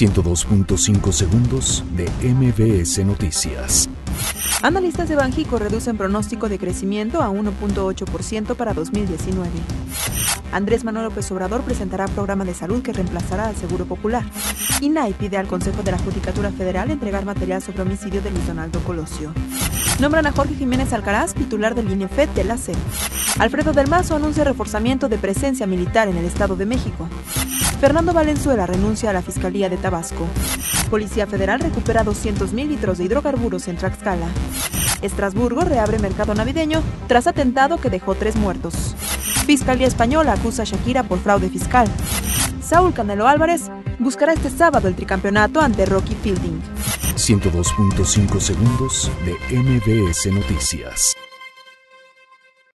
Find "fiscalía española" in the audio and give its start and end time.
39.46-40.34